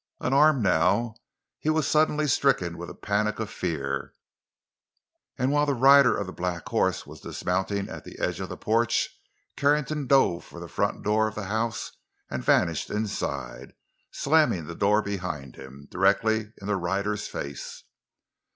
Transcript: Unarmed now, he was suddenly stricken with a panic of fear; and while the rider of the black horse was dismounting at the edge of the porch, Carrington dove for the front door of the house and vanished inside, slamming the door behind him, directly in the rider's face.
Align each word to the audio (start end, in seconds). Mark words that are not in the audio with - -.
Unarmed 0.19 0.63
now, 0.63 1.13
he 1.59 1.69
was 1.69 1.87
suddenly 1.87 2.25
stricken 2.25 2.75
with 2.75 2.89
a 2.89 2.95
panic 2.95 3.39
of 3.39 3.51
fear; 3.51 4.15
and 5.37 5.51
while 5.51 5.67
the 5.67 5.75
rider 5.75 6.17
of 6.17 6.25
the 6.25 6.33
black 6.33 6.67
horse 6.69 7.05
was 7.05 7.21
dismounting 7.21 7.87
at 7.87 8.03
the 8.03 8.17
edge 8.17 8.39
of 8.39 8.49
the 8.49 8.57
porch, 8.57 9.15
Carrington 9.55 10.07
dove 10.07 10.43
for 10.43 10.59
the 10.59 10.67
front 10.67 11.03
door 11.03 11.27
of 11.27 11.35
the 11.35 11.43
house 11.45 11.91
and 12.31 12.43
vanished 12.43 12.89
inside, 12.89 13.73
slamming 14.09 14.65
the 14.65 14.73
door 14.73 15.03
behind 15.03 15.55
him, 15.55 15.87
directly 15.91 16.51
in 16.59 16.65
the 16.65 16.77
rider's 16.77 17.27
face. 17.27 17.83